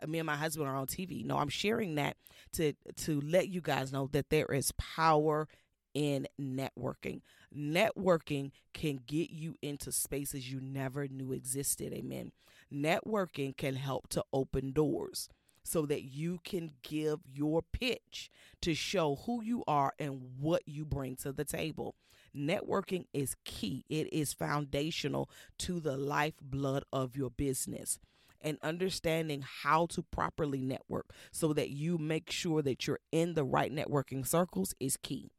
me 0.07 0.19
and 0.19 0.27
my 0.27 0.37
husband 0.37 0.69
are 0.69 0.77
on 0.77 0.87
TV. 0.87 1.25
No, 1.25 1.39
I'm 1.39 1.49
sharing 1.49 1.95
that 1.97 2.17
to 2.53 2.75
to 2.97 3.21
let 3.21 3.49
you 3.49 3.61
guys 3.61 3.93
know 3.93 4.09
that 4.13 4.31
there 4.31 4.47
is 4.47 4.73
power 4.73 5.49
in 5.95 6.27
networking. 6.41 7.21
Networking 7.57 8.51
can 8.73 9.01
get 9.07 9.31
you 9.31 9.55
into 9.63 9.93
spaces 9.93 10.51
you 10.51 10.61
never 10.61 11.07
knew 11.09 11.33
existed. 11.33 11.93
Amen. 11.93 12.33
Networking 12.73 13.57
can 13.57 13.77
help 13.77 14.09
to 14.09 14.25
open 14.33 14.73
doors 14.73 15.29
so 15.63 15.87
that 15.87 16.03
you 16.03 16.39
can 16.45 16.73
give 16.83 17.21
your 17.33 17.63
pitch 17.63 18.31
to 18.61 18.75
show 18.75 19.17
who 19.25 19.43
you 19.43 19.65
are 19.67 19.95
and 19.99 20.21
what 20.39 20.63
you 20.67 20.85
bring 20.85 21.17
to 21.17 21.33
the 21.33 21.45
table. 21.45 21.95
Networking 22.37 23.07
is 23.15 23.37
key, 23.45 23.85
it 23.89 24.13
is 24.13 24.33
foundational 24.33 25.31
to 25.59 25.79
the 25.79 25.97
lifeblood 25.97 26.85
of 26.93 27.17
your 27.17 27.31
business. 27.31 27.99
And 28.45 28.59
understanding 28.63 29.43
how 29.63 29.87
to 29.87 30.03
properly 30.03 30.61
network 30.61 31.11
so 31.33 31.53
that 31.55 31.71
you 31.71 31.99
make 31.99 32.31
sure 32.31 32.63
that 32.63 32.87
you're 32.87 33.01
in 33.11 33.35
the 33.35 33.45
right 33.45 33.75
networking 33.75 34.27
circles 34.27 34.75
is 34.79 34.97
key. 34.97 35.31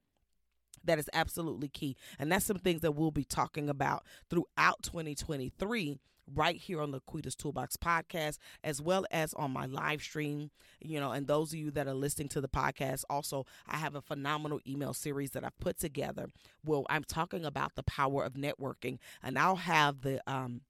That 0.83 0.99
is 0.99 1.09
absolutely 1.13 1.67
key. 1.67 1.95
And 2.19 2.31
that's 2.31 2.45
some 2.45 2.59
things 2.59 2.81
that 2.81 2.93
we'll 2.93 3.11
be 3.11 3.23
talking 3.23 3.69
about 3.69 4.03
throughout 4.29 4.83
2023 4.83 5.99
right 6.33 6.57
here 6.57 6.81
on 6.81 6.91
the 6.91 6.99
Laquita's 6.99 7.35
Toolbox 7.35 7.77
podcast, 7.77 8.37
as 8.63 8.81
well 8.81 9.05
as 9.11 9.33
on 9.33 9.51
my 9.51 9.65
live 9.65 10.01
stream. 10.01 10.51
You 10.81 10.99
know, 10.99 11.11
and 11.11 11.27
those 11.27 11.53
of 11.53 11.59
you 11.59 11.71
that 11.71 11.87
are 11.87 11.93
listening 11.93 12.29
to 12.29 12.41
the 12.41 12.47
podcast, 12.47 13.03
also, 13.09 13.45
I 13.67 13.77
have 13.77 13.95
a 13.95 14.01
phenomenal 14.01 14.59
email 14.67 14.93
series 14.93 15.31
that 15.31 15.43
I've 15.43 15.57
put 15.59 15.79
together. 15.79 16.27
Well, 16.63 16.85
I'm 16.89 17.03
talking 17.03 17.45
about 17.45 17.75
the 17.75 17.83
power 17.83 18.23
of 18.23 18.33
networking, 18.33 18.99
and 19.23 19.37
I'll 19.37 19.55
have 19.57 20.01
the 20.01 20.21
um 20.31 20.61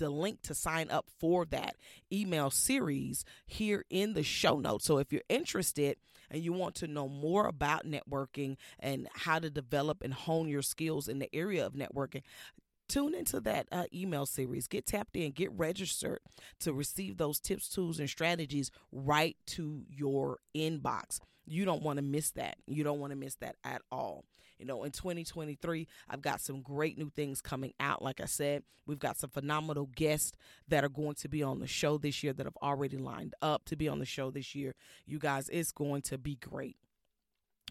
the 0.00 0.10
link 0.10 0.42
to 0.42 0.54
sign 0.54 0.90
up 0.90 1.06
for 1.18 1.44
that 1.46 1.76
email 2.12 2.50
series 2.50 3.24
here 3.46 3.84
in 3.90 4.14
the 4.14 4.22
show 4.22 4.58
notes. 4.58 4.86
So 4.86 4.98
if 4.98 5.12
you're 5.12 5.22
interested 5.28 5.98
and 6.30 6.42
you 6.42 6.52
want 6.52 6.74
to 6.76 6.88
know 6.88 7.08
more 7.08 7.46
about 7.46 7.86
networking 7.86 8.56
and 8.78 9.08
how 9.14 9.38
to 9.38 9.50
develop 9.50 10.02
and 10.02 10.12
hone 10.12 10.48
your 10.48 10.62
skills 10.62 11.06
in 11.06 11.18
the 11.18 11.32
area 11.34 11.64
of 11.64 11.74
networking, 11.74 12.22
tune 12.88 13.14
into 13.14 13.40
that 13.40 13.68
uh, 13.70 13.84
email 13.94 14.26
series. 14.26 14.66
Get 14.66 14.86
tapped 14.86 15.16
in, 15.16 15.32
get 15.32 15.52
registered 15.52 16.20
to 16.60 16.72
receive 16.72 17.18
those 17.18 17.38
tips, 17.38 17.68
tools, 17.68 18.00
and 18.00 18.08
strategies 18.08 18.70
right 18.90 19.36
to 19.48 19.84
your 19.88 20.38
inbox. 20.56 21.20
You 21.46 21.64
don't 21.64 21.82
want 21.82 21.98
to 21.98 22.02
miss 22.02 22.30
that. 22.32 22.56
You 22.66 22.84
don't 22.84 23.00
want 23.00 23.10
to 23.10 23.16
miss 23.16 23.34
that 23.36 23.56
at 23.64 23.82
all. 23.92 24.24
You 24.60 24.66
know, 24.66 24.84
in 24.84 24.92
2023, 24.92 25.88
I've 26.10 26.20
got 26.20 26.42
some 26.42 26.60
great 26.60 26.98
new 26.98 27.08
things 27.08 27.40
coming 27.40 27.72
out. 27.80 28.02
Like 28.02 28.20
I 28.20 28.26
said, 28.26 28.62
we've 28.86 28.98
got 28.98 29.18
some 29.18 29.30
phenomenal 29.30 29.88
guests 29.96 30.32
that 30.68 30.84
are 30.84 30.90
going 30.90 31.14
to 31.14 31.28
be 31.28 31.42
on 31.42 31.60
the 31.60 31.66
show 31.66 31.96
this 31.96 32.22
year 32.22 32.34
that 32.34 32.44
have 32.44 32.58
already 32.62 32.98
lined 32.98 33.34
up 33.40 33.64
to 33.66 33.76
be 33.76 33.88
on 33.88 34.00
the 34.00 34.04
show 34.04 34.30
this 34.30 34.54
year. 34.54 34.74
You 35.06 35.18
guys, 35.18 35.48
it's 35.48 35.72
going 35.72 36.02
to 36.02 36.18
be 36.18 36.36
great. 36.36 36.76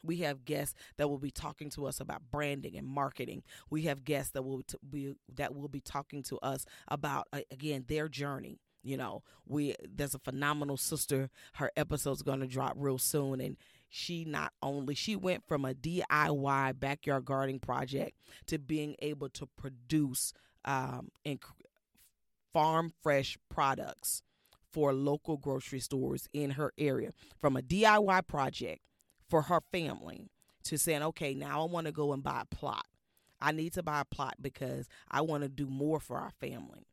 We 0.03 0.17
have 0.17 0.45
guests 0.45 0.73
that 0.97 1.09
will 1.09 1.19
be 1.19 1.29
talking 1.29 1.69
to 1.71 1.85
us 1.85 1.99
about 1.99 2.23
branding 2.31 2.75
and 2.75 2.87
marketing. 2.87 3.43
We 3.69 3.83
have 3.83 4.03
guests 4.03 4.31
that 4.31 4.41
will 4.41 4.63
be 4.89 5.13
that 5.35 5.53
will 5.53 5.67
be 5.67 5.81
talking 5.81 6.23
to 6.23 6.39
us 6.39 6.65
about 6.87 7.27
again 7.51 7.85
their 7.87 8.07
journey. 8.07 8.59
You 8.81 8.97
know, 8.97 9.23
we 9.45 9.75
there's 9.83 10.15
a 10.15 10.19
phenomenal 10.19 10.77
sister. 10.77 11.29
Her 11.53 11.71
episode's 11.75 12.21
going 12.21 12.39
to 12.39 12.47
drop 12.47 12.73
real 12.77 12.97
soon, 12.97 13.41
and 13.41 13.57
she 13.89 14.23
not 14.23 14.53
only 14.61 14.95
she 14.95 15.15
went 15.15 15.47
from 15.47 15.65
a 15.65 15.73
DIY 15.73 16.79
backyard 16.79 17.25
gardening 17.25 17.59
project 17.59 18.17
to 18.47 18.57
being 18.57 18.95
able 18.99 19.29
to 19.29 19.45
produce 19.45 20.33
um, 20.65 21.09
and 21.25 21.39
farm 22.53 22.93
fresh 23.01 23.37
products 23.49 24.21
for 24.71 24.93
local 24.93 25.37
grocery 25.37 25.79
stores 25.79 26.27
in 26.33 26.51
her 26.51 26.71
area 26.77 27.11
from 27.39 27.57
a 27.57 27.61
DIY 27.61 28.27
project 28.27 28.81
for 29.27 29.43
her 29.43 29.61
family 29.71 30.29
to 30.63 30.77
saying, 30.77 31.01
okay, 31.03 31.33
now 31.33 31.61
I 31.61 31.65
want 31.65 31.87
to 31.87 31.91
go 31.91 32.13
and 32.13 32.23
buy 32.23 32.41
a 32.41 32.55
plot. 32.55 32.85
I 33.41 33.51
need 33.51 33.73
to 33.73 33.83
buy 33.83 34.01
a 34.01 34.05
plot 34.05 34.35
because 34.41 34.87
I 35.09 35.21
want 35.21 35.43
to 35.43 35.49
do 35.49 35.67
more 35.67 35.99
for 35.99 36.17
our 36.17 36.31
family. 36.39 36.85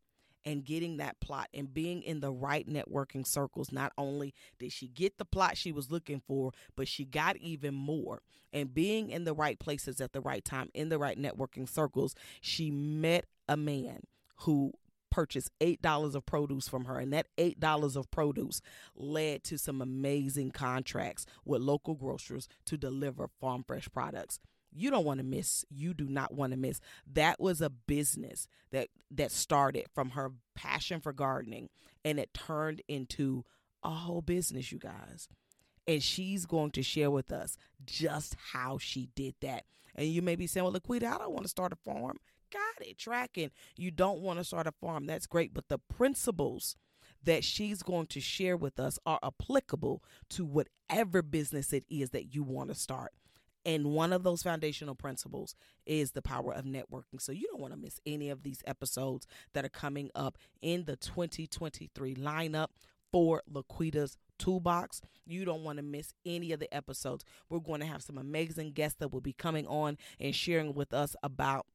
And 0.46 0.64
getting 0.64 0.98
that 0.98 1.18
plot 1.20 1.48
and 1.52 1.74
being 1.74 2.02
in 2.02 2.20
the 2.20 2.30
right 2.30 2.66
networking 2.68 3.26
circles, 3.26 3.72
not 3.72 3.92
only 3.98 4.32
did 4.60 4.72
she 4.72 4.86
get 4.86 5.18
the 5.18 5.24
plot 5.24 5.56
she 5.56 5.72
was 5.72 5.90
looking 5.90 6.22
for, 6.24 6.52
but 6.76 6.86
she 6.86 7.04
got 7.04 7.36
even 7.38 7.74
more. 7.74 8.22
And 8.52 8.72
being 8.72 9.10
in 9.10 9.24
the 9.24 9.34
right 9.34 9.58
places 9.58 10.00
at 10.00 10.12
the 10.12 10.20
right 10.20 10.44
time, 10.44 10.70
in 10.72 10.88
the 10.88 10.98
right 10.98 11.20
networking 11.20 11.68
circles, 11.68 12.14
she 12.40 12.70
met 12.70 13.26
a 13.48 13.56
man 13.56 14.04
who 14.42 14.72
purchased 15.10 15.50
$8 15.60 16.14
of 16.14 16.26
produce 16.26 16.68
from 16.68 16.84
her. 16.84 16.98
And 16.98 17.12
that 17.12 17.26
$8 17.38 17.96
of 17.96 18.10
produce 18.10 18.60
led 18.94 19.42
to 19.44 19.58
some 19.58 19.82
amazing 19.82 20.52
contracts 20.52 21.26
with 21.44 21.60
local 21.60 21.94
grocers 21.94 22.48
to 22.66 22.76
deliver 22.76 23.28
farm 23.40 23.64
fresh 23.66 23.88
products 23.92 24.38
you 24.76 24.90
don't 24.90 25.04
want 25.04 25.18
to 25.18 25.24
miss 25.24 25.64
you 25.70 25.94
do 25.94 26.06
not 26.08 26.32
want 26.32 26.52
to 26.52 26.58
miss 26.58 26.80
that 27.10 27.40
was 27.40 27.60
a 27.60 27.70
business 27.70 28.46
that 28.70 28.88
that 29.10 29.30
started 29.30 29.86
from 29.94 30.10
her 30.10 30.32
passion 30.54 31.00
for 31.00 31.12
gardening 31.12 31.68
and 32.04 32.18
it 32.18 32.32
turned 32.34 32.82
into 32.88 33.44
a 33.82 33.90
whole 33.90 34.22
business 34.22 34.72
you 34.72 34.78
guys 34.78 35.28
and 35.88 36.02
she's 36.02 36.46
going 36.46 36.70
to 36.70 36.82
share 36.82 37.10
with 37.10 37.30
us 37.32 37.56
just 37.84 38.36
how 38.52 38.78
she 38.78 39.08
did 39.14 39.34
that 39.40 39.64
and 39.94 40.08
you 40.08 40.22
may 40.22 40.36
be 40.36 40.46
saying 40.46 40.64
well 40.64 40.72
Laquita 40.72 41.04
I 41.04 41.18
don't 41.18 41.32
want 41.32 41.44
to 41.44 41.48
start 41.48 41.72
a 41.72 41.76
farm 41.76 42.18
got 42.50 42.86
it 42.86 42.98
tracking. 42.98 43.50
You 43.76 43.90
don't 43.90 44.20
want 44.20 44.38
to 44.38 44.44
start 44.44 44.66
a 44.66 44.72
farm. 44.72 45.06
That's 45.06 45.26
great. 45.26 45.54
But 45.54 45.68
the 45.68 45.78
principles 45.78 46.76
that 47.22 47.44
she's 47.44 47.82
going 47.82 48.06
to 48.08 48.20
share 48.20 48.56
with 48.56 48.78
us 48.78 48.98
are 49.04 49.18
applicable 49.22 50.02
to 50.30 50.44
whatever 50.44 51.22
business 51.22 51.72
it 51.72 51.84
is 51.88 52.10
that 52.10 52.34
you 52.34 52.42
want 52.42 52.68
to 52.68 52.74
start. 52.74 53.12
And 53.66 53.86
one 53.86 54.12
of 54.12 54.22
those 54.22 54.44
foundational 54.44 54.94
principles 54.94 55.56
is 55.84 56.12
the 56.12 56.22
power 56.22 56.54
of 56.54 56.64
networking. 56.64 57.20
So 57.20 57.32
you 57.32 57.48
don't 57.50 57.60
want 57.60 57.74
to 57.74 57.78
miss 57.78 58.00
any 58.06 58.30
of 58.30 58.44
these 58.44 58.62
episodes 58.64 59.26
that 59.54 59.64
are 59.64 59.68
coming 59.68 60.08
up 60.14 60.38
in 60.62 60.84
the 60.84 60.94
2023 60.94 62.14
lineup 62.14 62.68
for 63.10 63.42
Laquita's 63.52 64.16
Toolbox. 64.38 65.00
You 65.26 65.44
don't 65.44 65.64
want 65.64 65.78
to 65.78 65.82
miss 65.82 66.14
any 66.24 66.52
of 66.52 66.60
the 66.60 66.72
episodes. 66.72 67.24
We're 67.50 67.58
going 67.58 67.80
to 67.80 67.86
have 67.86 68.02
some 68.02 68.18
amazing 68.18 68.70
guests 68.70 68.98
that 69.00 69.12
will 69.12 69.20
be 69.20 69.32
coming 69.32 69.66
on 69.66 69.98
and 70.20 70.32
sharing 70.32 70.72
with 70.72 70.94
us 70.94 71.16
about 71.24 71.66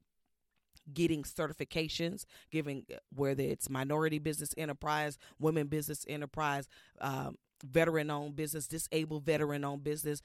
getting 0.94 1.24
certifications, 1.24 2.24
giving 2.52 2.86
whether 3.14 3.44
it's 3.44 3.70
minority 3.70 4.18
business 4.18 4.54
enterprise, 4.58 5.18
women 5.40 5.68
business 5.68 6.06
enterprise, 6.08 6.70
um, 7.02 7.36
veteran 7.64 8.10
owned 8.10 8.36
business, 8.36 8.68
disabled 8.68 9.26
veteran 9.26 9.64
owned 9.64 9.84
business. 9.84 10.22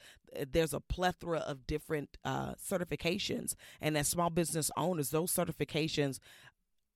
There's 0.50 0.74
a 0.74 0.80
plethora 0.80 1.38
of 1.38 1.66
different 1.66 2.16
uh, 2.24 2.54
certifications. 2.54 3.54
And 3.80 3.96
as 3.96 4.08
small 4.08 4.30
business 4.30 4.70
owners, 4.76 5.10
those 5.10 5.32
certifications 5.32 6.18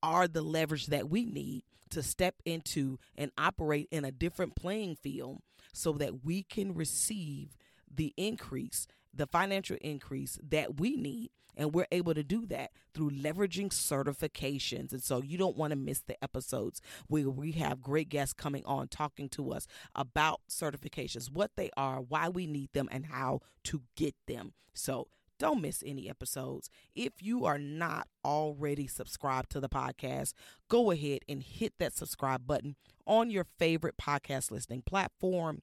are 0.03 0.27
the 0.27 0.43
leverage 0.43 0.87
that 0.87 1.09
we 1.09 1.25
need 1.25 1.65
to 1.91 2.03
step 2.03 2.37
into 2.45 2.99
and 3.17 3.33
operate 3.37 3.89
in 3.91 4.05
a 4.05 4.13
different 4.13 4.55
playing 4.55 4.97
field 4.97 5.41
so 5.73 5.93
that 5.93 6.25
we 6.25 6.43
can 6.43 6.75
receive 6.75 7.57
the 7.93 8.15
increase, 8.17 8.87
the 9.13 9.27
financial 9.27 9.77
increase 9.81 10.39
that 10.49 10.79
we 10.81 10.97
need 10.97 11.31
and 11.57 11.75
we're 11.75 11.87
able 11.93 12.15
to 12.15 12.23
do 12.23 12.47
that 12.47 12.71
through 12.95 13.11
leveraging 13.11 13.69
certifications. 13.69 14.93
And 14.93 15.03
so 15.03 15.23
you 15.23 15.39
don't 15.39 15.57
want 15.57 15.73
to 15.73 15.77
miss 15.77 16.01
the 16.01 16.23
episodes 16.23 16.81
where 17.07 17.29
we 17.29 17.53
have 17.53 17.81
great 17.81 18.09
guests 18.09 18.33
coming 18.33 18.65
on 18.65 18.89
talking 18.89 19.29
to 19.31 19.53
us 19.53 19.67
about 19.95 20.41
certifications, 20.49 21.31
what 21.31 21.53
they 21.57 21.71
are, 21.77 22.01
why 22.01 22.29
we 22.29 22.47
need 22.47 22.71
them, 22.73 22.89
and 22.91 23.07
how 23.07 23.41
to 23.65 23.83
get 23.97 24.15
them. 24.27 24.53
So 24.75 25.09
don't 25.39 25.63
miss 25.63 25.83
any 25.87 26.09
episodes. 26.09 26.69
If 26.95 27.15
you 27.23 27.47
are 27.47 27.59
not 27.59 28.09
already 28.25 28.87
subscribed 28.87 29.51
to 29.53 29.61
the 29.61 29.71
podcast, 29.71 30.35
go 30.69 30.91
ahead 30.91 31.21
and 31.29 31.43
hit 31.43 31.73
that 31.79 31.97
subscribe 31.97 32.47
button 32.47 32.77
on 33.07 33.31
your 33.31 33.47
favorite 33.59 33.97
podcast 33.97 34.51
listening 34.51 34.83
platform 34.83 35.63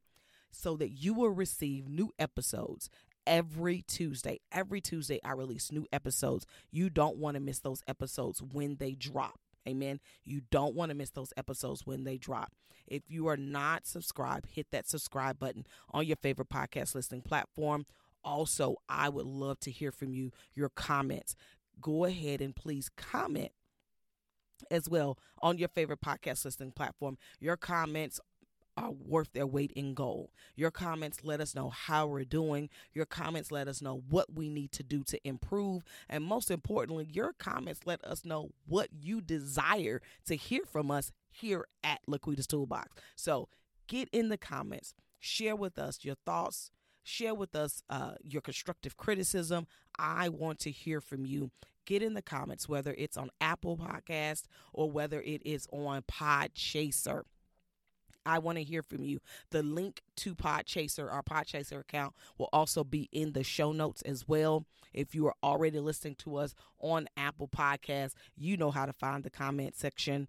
so 0.51 0.75
that 0.77 0.89
you 0.89 1.13
will 1.13 1.29
receive 1.29 1.87
new 1.87 2.11
episodes 2.17 2.89
every 3.27 3.83
Tuesday. 3.87 4.39
Every 4.51 4.81
Tuesday, 4.81 5.19
I 5.23 5.33
release 5.33 5.71
new 5.71 5.85
episodes. 5.91 6.47
You 6.71 6.89
don't 6.89 7.17
want 7.17 7.35
to 7.35 7.41
miss 7.41 7.59
those 7.59 7.83
episodes 7.87 8.41
when 8.41 8.77
they 8.77 8.93
drop. 8.93 9.39
Amen. 9.67 9.99
You 10.23 10.41
don't 10.49 10.75
want 10.75 10.89
to 10.89 10.95
miss 10.95 11.09
those 11.09 11.33
episodes 11.35 11.85
when 11.85 12.05
they 12.05 12.17
drop. 12.17 12.53
If 12.87 13.03
you 13.09 13.27
are 13.27 13.37
not 13.37 13.85
subscribed, 13.85 14.47
hit 14.47 14.67
that 14.71 14.87
subscribe 14.87 15.37
button 15.37 15.65
on 15.91 16.05
your 16.05 16.15
favorite 16.15 16.49
podcast 16.49 16.95
listening 16.95 17.21
platform. 17.21 17.85
Also, 18.23 18.77
I 18.87 19.09
would 19.09 19.25
love 19.25 19.59
to 19.61 19.71
hear 19.71 19.91
from 19.91 20.13
you, 20.13 20.31
your 20.55 20.69
comments. 20.69 21.35
Go 21.81 22.05
ahead 22.05 22.41
and 22.41 22.55
please 22.55 22.89
comment 22.95 23.51
as 24.71 24.89
well 24.89 25.17
on 25.41 25.57
your 25.57 25.69
favorite 25.69 26.01
podcast 26.01 26.45
listening 26.45 26.71
platform. 26.71 27.17
Your 27.39 27.57
comments 27.57 28.19
are 28.77 28.91
worth 28.91 29.33
their 29.33 29.47
weight 29.47 29.71
in 29.75 29.93
gold. 29.93 30.29
Your 30.55 30.71
comments 30.71 31.19
let 31.23 31.41
us 31.41 31.55
know 31.55 31.69
how 31.69 32.07
we're 32.07 32.23
doing. 32.23 32.69
Your 32.93 33.05
comments 33.05 33.51
let 33.51 33.67
us 33.67 33.81
know 33.81 34.03
what 34.09 34.33
we 34.33 34.49
need 34.49 34.71
to 34.73 34.83
do 34.83 35.03
to 35.05 35.27
improve. 35.27 35.83
And 36.07 36.23
most 36.23 36.51
importantly, 36.51 37.07
your 37.11 37.33
comments 37.33 37.81
let 37.85 38.03
us 38.05 38.23
know 38.23 38.51
what 38.67 38.89
you 38.93 39.19
desire 39.19 40.01
to 40.27 40.35
hear 40.35 40.61
from 40.71 40.91
us 40.91 41.11
here 41.29 41.65
at 41.83 41.99
Laquita's 42.07 42.47
Toolbox. 42.47 42.89
So 43.15 43.49
get 43.87 44.07
in 44.11 44.29
the 44.29 44.37
comments, 44.37 44.93
share 45.19 45.55
with 45.55 45.79
us 45.79 46.05
your 46.05 46.15
thoughts, 46.25 46.71
share 47.03 47.33
with 47.33 47.55
us 47.55 47.81
uh, 47.89 48.13
your 48.21 48.41
constructive 48.41 48.95
criticism. 48.97 49.65
I 49.97 50.29
want 50.29 50.59
to 50.59 50.71
hear 50.71 51.01
from 51.01 51.25
you. 51.25 51.51
Get 51.85 52.03
in 52.03 52.15
the 52.15 52.21
comments, 52.21 52.67
whether 52.67 52.93
it's 52.97 53.15
on 53.15 53.29
Apple 53.39 53.77
Podcast 53.77 54.43
or 54.73 54.91
whether 54.91 55.21
it 55.21 55.41
is 55.45 55.67
on 55.71 56.01
Podchaser. 56.01 57.23
I 58.27 58.39
want 58.39 58.57
to 58.57 58.63
hear 58.63 58.83
from 58.83 59.03
you. 59.03 59.21
The 59.51 59.63
link 59.63 60.01
to 60.17 60.35
Podchaser, 60.35 61.11
our 61.11 61.23
Podchaser 61.23 61.79
account, 61.79 62.13
will 62.37 62.49
also 62.51 62.83
be 62.83 63.07
in 63.11 63.31
the 63.31 63.43
show 63.43 63.71
notes 63.71 64.01
as 64.01 64.27
well. 64.27 64.65
If 64.93 65.15
you 65.15 65.25
are 65.27 65.35
already 65.41 65.79
listening 65.79 66.15
to 66.15 66.35
us 66.35 66.53
on 66.79 67.07
Apple 67.15 67.47
Podcasts, 67.47 68.13
you 68.35 68.57
know 68.57 68.71
how 68.71 68.85
to 68.85 68.93
find 68.93 69.23
the 69.23 69.29
comment 69.29 69.75
section. 69.75 70.27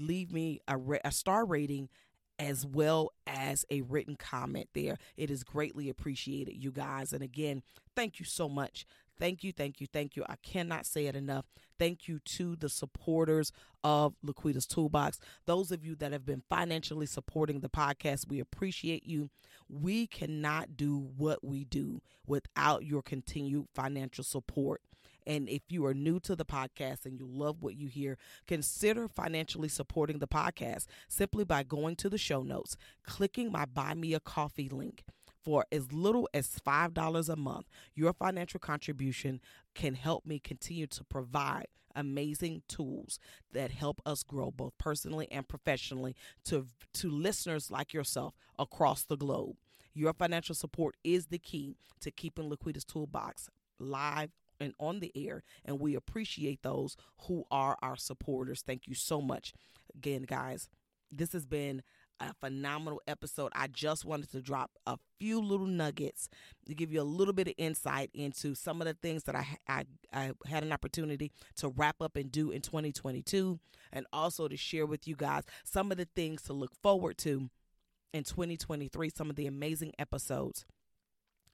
leave 0.00 0.32
me 0.32 0.60
a, 0.66 0.78
a 1.04 1.12
star 1.12 1.44
rating 1.44 1.90
as 2.38 2.66
well 2.66 3.10
as 3.26 3.64
a 3.70 3.82
written 3.82 4.16
comment 4.16 4.68
there. 4.74 4.96
It 5.16 5.30
is 5.30 5.44
greatly 5.44 5.88
appreciated, 5.88 6.56
you 6.56 6.72
guys. 6.72 7.12
And 7.12 7.22
again, 7.22 7.62
thank 7.94 8.18
you 8.18 8.24
so 8.24 8.48
much. 8.48 8.86
Thank 9.18 9.44
you, 9.44 9.52
thank 9.52 9.80
you, 9.80 9.86
thank 9.92 10.16
you. 10.16 10.24
I 10.28 10.36
cannot 10.42 10.86
say 10.86 11.06
it 11.06 11.14
enough. 11.14 11.44
Thank 11.78 12.08
you 12.08 12.18
to 12.20 12.56
the 12.56 12.68
supporters 12.68 13.52
of 13.82 14.14
Laquita's 14.24 14.66
Toolbox. 14.66 15.18
Those 15.46 15.70
of 15.70 15.84
you 15.84 15.94
that 15.96 16.12
have 16.12 16.26
been 16.26 16.42
financially 16.48 17.06
supporting 17.06 17.60
the 17.60 17.68
podcast, 17.68 18.28
we 18.28 18.40
appreciate 18.40 19.06
you. 19.06 19.30
We 19.68 20.06
cannot 20.06 20.76
do 20.76 20.96
what 21.16 21.44
we 21.44 21.64
do 21.64 22.00
without 22.26 22.84
your 22.84 23.02
continued 23.02 23.66
financial 23.74 24.24
support. 24.24 24.82
And 25.26 25.48
if 25.48 25.62
you 25.68 25.86
are 25.86 25.94
new 25.94 26.20
to 26.20 26.36
the 26.36 26.44
podcast 26.44 27.06
and 27.06 27.18
you 27.18 27.26
love 27.26 27.62
what 27.62 27.76
you 27.76 27.88
hear, 27.88 28.18
consider 28.46 29.08
financially 29.08 29.68
supporting 29.68 30.18
the 30.18 30.28
podcast 30.28 30.86
simply 31.08 31.44
by 31.44 31.62
going 31.62 31.96
to 31.96 32.08
the 32.08 32.18
show 32.18 32.42
notes, 32.42 32.76
clicking 33.04 33.50
my 33.50 33.64
Buy 33.64 33.94
Me 33.94 34.12
a 34.14 34.20
Coffee 34.20 34.68
link. 34.68 35.02
For 35.44 35.66
as 35.70 35.92
little 35.92 36.28
as 36.32 36.48
$5 36.66 37.28
a 37.28 37.36
month, 37.36 37.66
your 37.94 38.12
financial 38.14 38.58
contribution 38.58 39.40
can 39.74 39.94
help 39.94 40.24
me 40.24 40.38
continue 40.38 40.86
to 40.86 41.04
provide 41.04 41.66
amazing 41.94 42.62
tools 42.68 43.18
that 43.52 43.70
help 43.70 44.00
us 44.04 44.22
grow 44.22 44.50
both 44.50 44.72
personally 44.78 45.28
and 45.30 45.46
professionally 45.46 46.16
to, 46.44 46.66
to 46.94 47.10
listeners 47.10 47.70
like 47.70 47.92
yourself 47.92 48.34
across 48.58 49.04
the 49.04 49.16
globe. 49.16 49.56
Your 49.92 50.12
financial 50.12 50.54
support 50.54 50.96
is 51.04 51.26
the 51.26 51.38
key 51.38 51.76
to 52.00 52.10
keeping 52.10 52.50
Laquita's 52.50 52.84
Toolbox 52.84 53.48
live 53.78 54.30
and 54.60 54.72
on 54.78 55.00
the 55.00 55.12
air, 55.14 55.42
and 55.64 55.80
we 55.80 55.94
appreciate 55.94 56.62
those 56.62 56.96
who 57.26 57.44
are 57.50 57.76
our 57.82 57.96
supporters. 57.96 58.62
Thank 58.62 58.86
you 58.86 58.94
so 58.94 59.20
much. 59.20 59.52
Again, 59.94 60.22
guys, 60.22 60.68
this 61.10 61.32
has 61.32 61.46
been 61.46 61.82
a 62.20 62.32
phenomenal 62.34 63.02
episode. 63.06 63.52
I 63.54 63.66
just 63.66 64.04
wanted 64.04 64.30
to 64.32 64.40
drop 64.40 64.70
a 64.86 64.98
few 65.18 65.40
little 65.40 65.66
nuggets 65.66 66.28
to 66.66 66.74
give 66.74 66.92
you 66.92 67.00
a 67.00 67.02
little 67.02 67.34
bit 67.34 67.48
of 67.48 67.54
insight 67.58 68.10
into 68.14 68.54
some 68.54 68.80
of 68.80 68.86
the 68.86 68.94
things 68.94 69.24
that 69.24 69.34
I, 69.34 69.46
I, 69.68 69.84
I 70.12 70.32
had 70.46 70.62
an 70.62 70.72
opportunity 70.72 71.32
to 71.56 71.68
wrap 71.68 72.00
up 72.00 72.16
and 72.16 72.30
do 72.30 72.50
in 72.50 72.60
2022, 72.62 73.58
and 73.92 74.06
also 74.12 74.48
to 74.48 74.56
share 74.56 74.86
with 74.86 75.06
you 75.06 75.16
guys 75.16 75.44
some 75.64 75.90
of 75.90 75.98
the 75.98 76.08
things 76.16 76.42
to 76.42 76.52
look 76.52 76.74
forward 76.82 77.18
to 77.18 77.50
in 78.12 78.24
2023, 78.24 79.10
some 79.10 79.28
of 79.28 79.36
the 79.36 79.46
amazing 79.46 79.92
episodes 79.98 80.64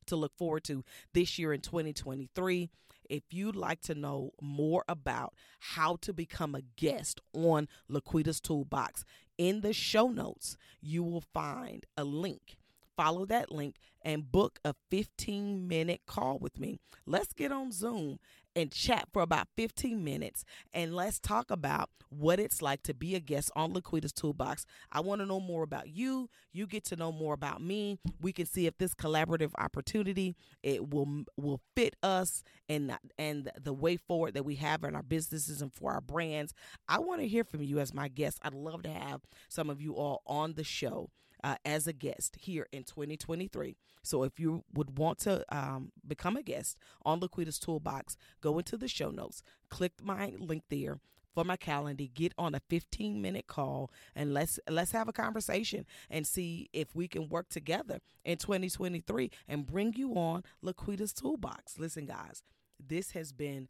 to 0.07 0.17
look 0.17 0.37
forward 0.37 0.65
to 0.65 0.85
this 1.15 1.39
year 1.39 1.53
in 1.53 1.61
2023. 1.61 2.69
If 3.09 3.23
you'd 3.31 3.57
like 3.57 3.81
to 3.83 3.95
know 3.95 4.33
more 4.41 4.85
about 4.89 5.35
how 5.59 5.97
to 6.03 6.13
become 6.13 6.55
a 6.55 6.63
guest 6.77 7.21
on 7.33 7.67
Laquita's 7.91 8.41
Toolbox, 8.41 9.05
in 9.41 9.63
the 9.63 9.73
show 9.73 10.09
notes, 10.09 10.59
you 10.83 11.03
will 11.03 11.23
find 11.33 11.87
a 11.97 12.05
link. 12.05 12.59
Follow 13.01 13.25
that 13.25 13.51
link 13.51 13.77
and 14.03 14.31
book 14.31 14.59
a 14.63 14.75
15 14.91 15.67
minute 15.67 16.03
call 16.07 16.39
with 16.39 16.61
me. 16.61 16.81
Let's 17.07 17.33
get 17.33 17.51
on 17.51 17.73
Zoom 17.73 18.19
and 18.55 18.71
chat 18.71 19.09
for 19.11 19.23
about 19.23 19.49
15 19.57 20.05
minutes 20.05 20.45
and 20.75 20.95
let's 20.95 21.19
talk 21.19 21.51
about 21.51 21.89
what 22.11 22.39
it's 22.39 22.61
like 22.61 22.83
to 22.83 22.93
be 22.93 23.15
a 23.15 23.21
guest 23.21 23.51
on 23.57 23.73
Laquita's 23.73 24.13
Toolbox. 24.13 24.67
I 24.93 25.01
want 25.01 25.23
to 25.23 25.27
know 25.27 25.41
more 25.41 25.63
about 25.63 25.89
you. 25.89 26.29
You 26.53 26.67
get 26.67 26.85
to 26.87 26.97
know 26.97 27.11
more 27.11 27.33
about 27.33 27.63
me. 27.63 27.99
We 28.21 28.35
can 28.35 28.45
see 28.45 28.67
if 28.67 28.77
this 28.77 28.95
collaborative 28.95 29.53
opportunity 29.57 30.37
it 30.63 30.91
will 30.91 31.25
will 31.39 31.63
fit 31.75 31.97
us 32.03 32.43
and 32.69 32.99
and 33.17 33.51
the 33.59 33.73
way 33.73 33.97
forward 33.97 34.35
that 34.35 34.45
we 34.45 34.57
have 34.57 34.85
in 34.85 34.95
our 34.95 35.03
businesses 35.03 35.63
and 35.63 35.73
for 35.73 35.93
our 35.93 36.03
brands. 36.03 36.53
I 36.87 36.99
want 36.99 37.23
to 37.23 37.29
hear 37.29 37.45
from 37.45 37.63
you 37.63 37.79
as 37.79 37.95
my 37.95 38.09
guest. 38.09 38.41
I'd 38.43 38.53
love 38.53 38.83
to 38.83 38.91
have 38.91 39.23
some 39.49 39.71
of 39.71 39.81
you 39.81 39.95
all 39.95 40.21
on 40.27 40.53
the 40.53 40.65
show 40.65 41.09
uh, 41.43 41.57
as 41.65 41.87
a 41.87 41.93
guest 41.93 42.37
here 42.41 42.67
in 42.73 42.85
2023. 42.85 43.77
So 44.03 44.23
if 44.23 44.39
you 44.39 44.65
would 44.73 44.99
want 44.99 45.19
to 45.21 45.45
um, 45.55 45.93
become 46.07 46.37
a 46.37 46.43
guest 46.43 46.77
on 47.05 47.21
Laquita's 47.21 47.59
Toolbox, 47.59 48.17
go 48.41 48.59
into 48.59 48.77
the 48.77 48.89
show 48.89 49.11
notes, 49.11 49.43
click 49.69 49.93
my 50.03 50.33
link 50.39 50.65
there 50.69 51.01
for 51.35 51.45
my 51.45 51.57
calendar 51.57 52.05
get 52.13 52.35
on 52.37 52.55
a 52.55 52.61
15 52.69 53.23
minute 53.23 53.47
call 53.47 53.91
and 54.15 54.35
let's 54.35 54.59
let's 54.69 54.93
have 54.93 55.09
a 55.09 55.13
conversation 55.13 55.87
and 56.11 56.27
see 56.27 56.69
if 56.73 56.95
we 56.95 57.07
can 57.07 57.29
work 57.29 57.49
together 57.49 58.01
in 58.25 58.37
2023 58.37 59.31
and 59.49 59.67
bring 59.67 59.95
you 59.95 60.15
on 60.15 60.43
Laquita's 60.63 61.13
Toolbox. 61.13 61.79
Listen 61.79 62.07
guys, 62.07 62.43
this 62.85 63.13
has 63.13 63.33
been 63.33 63.69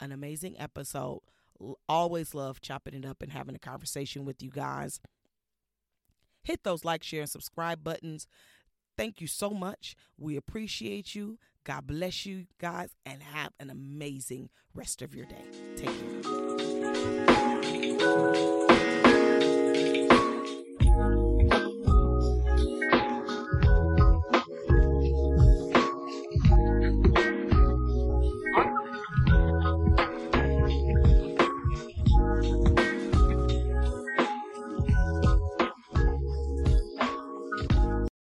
an 0.00 0.12
amazing 0.12 0.58
episode. 0.58 1.20
Always 1.88 2.34
love 2.34 2.60
chopping 2.60 2.94
it 2.94 3.04
up 3.04 3.22
and 3.22 3.32
having 3.32 3.54
a 3.54 3.60
conversation 3.60 4.24
with 4.24 4.42
you 4.42 4.50
guys. 4.50 5.00
Hit 6.42 6.64
those 6.64 6.84
like, 6.84 7.02
share, 7.02 7.22
and 7.22 7.30
subscribe 7.30 7.84
buttons. 7.84 8.26
Thank 8.96 9.20
you 9.20 9.26
so 9.26 9.50
much. 9.50 9.96
We 10.18 10.36
appreciate 10.36 11.14
you. 11.14 11.38
God 11.64 11.86
bless 11.86 12.26
you 12.26 12.46
guys 12.58 12.90
and 13.06 13.22
have 13.22 13.52
an 13.60 13.70
amazing 13.70 14.50
rest 14.74 15.02
of 15.02 15.14
your 15.14 15.26
day. 15.26 15.44
Take 15.76 15.90
care. 17.98 18.61